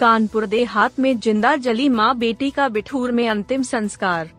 [0.00, 4.30] कानपुर देहात में ज़िंदा जली माँ बेटी का बिठूर में अंतिम संस्कार।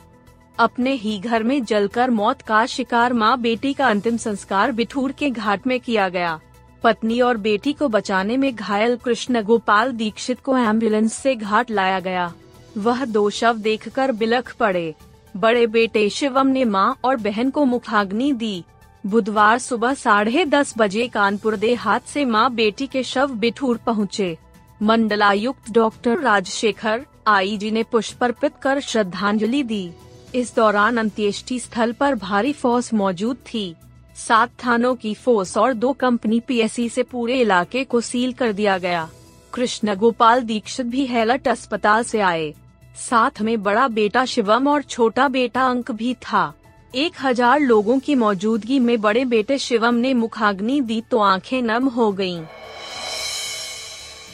[0.58, 5.30] अपने ही घर में जलकर मौत का शिकार माँ बेटी का अंतिम संस्कार बिठूर के
[5.30, 6.40] घाट में किया गया।
[6.84, 12.00] पत्नी और बेटी को बचाने में घायल कृष्ण गोपाल दीक्षित को एंबुलेंस से घाट लाया
[12.00, 12.32] गया।
[12.78, 14.94] वह दो शव देखकर बिलख पड़े।
[15.36, 18.64] बड़े बेटे शिवम ने माँ और बहन को मुखाग्नि दी।
[19.04, 24.38] बुधवार सुबह साढ़े दस बजे कानपुर देहात से माँ बेटी के शव बिठूर पहुँचे।
[24.82, 29.90] मंडलायुक्त डॉक्टर राजशेखर आईजी ने पुष्प अर्पित कर श्रद्धांजलि दी।
[30.36, 33.74] इस दौरान अंत्येष्टि स्थल पर भारी फोर्स मौजूद थी।
[34.18, 38.78] सात थानों की फोर्स और दो कंपनी पीएससी से पूरे इलाके को सील कर दिया
[38.78, 39.08] गया।
[39.54, 42.54] कृष्ण गोपाल दीक्षित भी हेलट अस्पताल से आए।
[43.00, 46.54] साथ में बड़ा बेटा शिवम और छोटा बेटा अंक भी था।
[46.94, 51.88] एक हज़ार लोगों की मौजूदगी में बड़े बेटे शिवम ने मुखाग्नि दी तो आँखें नम
[51.88, 52.42] हो गईं।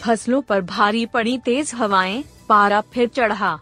[0.06, 3.59] फ़सलों पर भारी पड़ी तेज हवाएँ, पारा फिर चढ़ा।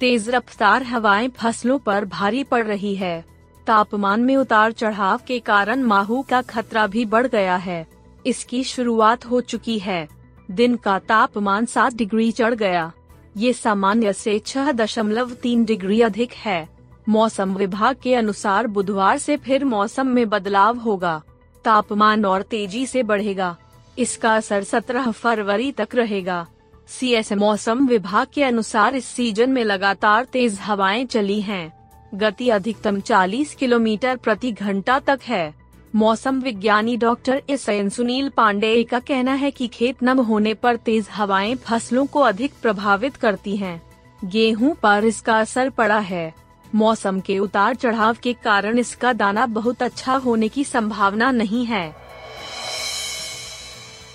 [0.00, 3.24] तेज रफ्तार हवाएँ फ़सलों पर भारी पड़ रही है।
[3.66, 7.86] तापमान में उतार चढ़ाव के कारण माहू का खतरा भी बढ़ गया है।
[8.26, 10.08] इसकी शुरुआत हो चुकी है।
[10.50, 12.92] दिन का तापमान सात डिग्री चढ़ गया।
[13.36, 16.68] ये सामान्य से छह दशमलव तीन डिग्री अधिक है।
[17.08, 21.22] मौसम विभाग के अनुसार बुधवार से फिर मौसम में बदलाव होगा।
[21.64, 23.56] तापमान और तेज़ी से बढ़ेगा।
[23.98, 26.46] इसका असर 17 फरवरी तक रहेगा
[26.88, 31.72] सी एस मौसम विभाग के अनुसार इस सीज़न में लगातार तेज हवाएँ चली हैं।
[32.14, 35.54] गति अधिकतम 40 किलोमीटर प्रति घंटा तक है
[35.94, 40.76] मौसम विज्ञानी doctor S N Sunil Pandey का कहना है कि खेत नम होने पर
[40.76, 43.80] तेज हवाएँ फ़सलों को अधिक प्रभावित करती हैं।
[44.24, 46.32] गेहूँ पर इसका असर पड़ा है
[46.74, 52.05] मौसम के उतार चढ़ाव के कारण इसका दाना बहुत अच्छा होने की संभावना नहीं है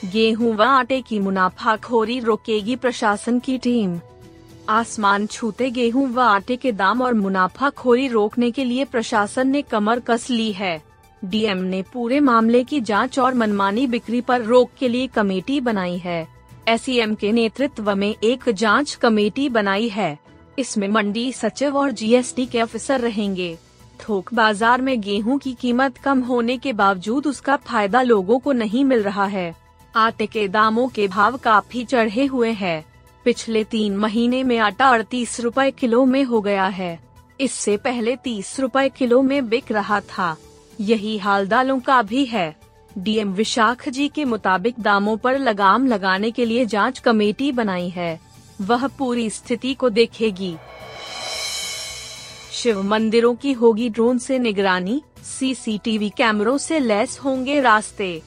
[0.04, 4.00] गेहूँ व आटे की मुनाफाखोरी रोकेगी प्रशासन की टीम।
[4.70, 10.00] आसमान छूते गेहूँ व आटे के दाम और मुनाफाखोरी रोकने के लिए प्रशासन ने कमर
[10.00, 10.82] कस ली है।
[11.26, 15.98] डीएम ने पूरे मामले की जाँच और मनमानी बिक्री पर रोक के लिए कमेटी बनाई
[15.98, 16.28] है।
[16.68, 20.18] एस के नेतृत्व में एक जाँच कमेटी बनाई है।
[20.60, 23.58] इसमें मंडी सचिव और जीएसटी के अफसर रहेंगे।
[24.00, 28.86] थोक बाज़ार में गेहूँ की कीमत कम होने के बावजूद उसका फ़ायदा लोगों को नहीं
[28.86, 29.61] मिल रहा है।
[29.96, 32.86] आटे के दामों के भाव काफ़ी चढ़े हुए हैं।
[33.26, 37.00] पिछले तीन महीने में आटा अड़तीस रूपए किलो में हो गया है।
[37.42, 40.38] इससे पहले तीस रूपए किलो में बिक रहा था।
[40.82, 42.56] यही हाल दालों का भी है।
[42.98, 48.20] डीएम विशाख जी के मुताबिक दामों पर लगाम लगाने के लिए जाँच कमेटी बनाई है।
[48.62, 50.56] वह पूरी स्थिति को देखेगी।
[52.52, 55.02] शिव मंदिरों की होगी ड्रोन से निगरानी,
[55.40, 58.22] सीसीटीवी कैमरों से लैस होंगे रास्ते।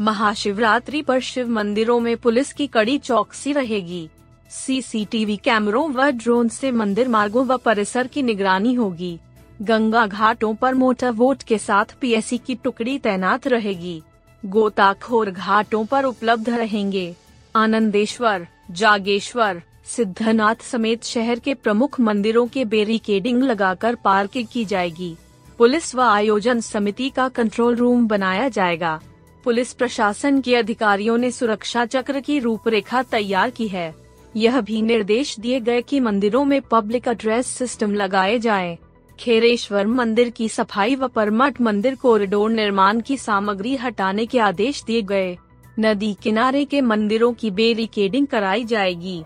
[0.00, 4.08] महाशिवरात्रि पर शिव मंदिरों में पुलिस की कड़ी चौकसी रहेगी।
[4.50, 9.18] सीसीटीवी कैमरों व ड्रोन से मंदिर मार्गों व परिसर की निगरानी होगी।
[9.62, 14.02] गंगा घाटों पर मोटर वोट के साथ पीएससी की टुकड़ी तैनात रहेगी।
[14.46, 17.14] गोताखोर घाटों पर उपलब्ध रहेंगे।
[17.56, 25.16] आनंदेश्वर, जागेश्वर, सिद्धनाथ समेत शहर के प्रमुख मंदिरों के बेरिकेडिंग लगाकर पार्किंग की जाएगी।
[25.58, 29.00] पुलिस व आयोजन समिति का कंट्रोल रूम बनाया जाएगा।
[29.44, 33.94] पुलिस प्रशासन के अधिकारियों ने सुरक्षा चक्र की रूपरेखा तैयार की है।
[34.36, 38.78] यह भी निर्देश दिए गए कि मंदिरों में पब्लिक एड्रेस सिस्टम लगाए जाएँ।
[39.18, 45.02] खेरेश्वर मंदिर की सफ़ाई व परमठ मंदिर कॉरिडोर निर्माण की सामग्री हटाने के आदेश दिए
[45.02, 45.36] गए।
[45.80, 49.22] नदी किनारे के मंदिरों की बेरिकेडिंग कराई जाएगी।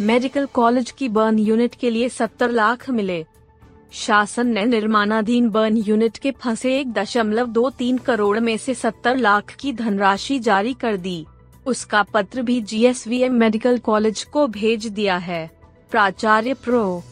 [0.00, 3.24] मेडिकल कॉलेज की बर्न यूनिट के लिए 70 लाख मिले।
[3.92, 9.16] शासन ने निर्माणाधीन बर्न यूनिट के फंसे एक दशमलव दो तीन करोड़ में से सत्तर
[9.16, 11.26] लाख की धनराशि जारी कर दी।
[11.66, 15.50] उसका पत्र भी जीएसवीएम मेडिकल कॉलेज को भेज दिया है।
[15.90, 17.02] प्राचार्य प्रो.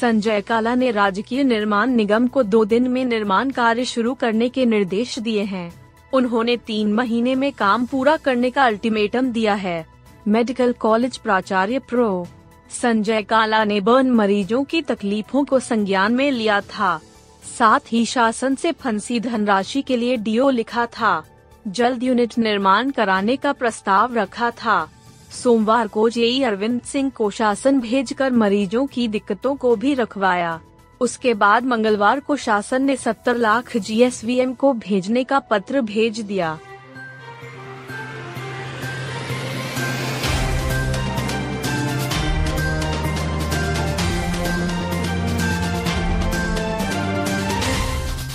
[0.00, 4.66] संजय काला ने राजकीय निर्माण निगम को दो दिन में निर्माण कार्य शुरू करने के
[4.66, 5.72] निर्देश दिए हैं।
[6.12, 9.86] उन्होंने तीन महीने में काम पूरा करने का अल्टीमेटम दिया है।
[10.28, 12.26] मेडिकल कॉलेज प्राचार्य प्रो.
[12.70, 17.00] संजय काला ने बर्न मरीजों की तकलीफों को संज्ञान में लिया था।
[17.58, 21.24] साथ ही शासन से फंसी धनराशि के लिए डीओ लिखा था।
[21.68, 24.88] जल्द यूनिट निर्माण कराने का प्रस्ताव रखा था।
[25.42, 30.60] सोमवार को जेई अरविंद सिंह को शासन भेजकर मरीजों की दिक्कतों को भी रखवाया।
[31.00, 36.58] उसके बाद मंगलवार को शासन ने 70 लाख जीएसवीएम को भेजने का पत्र भेज दिया।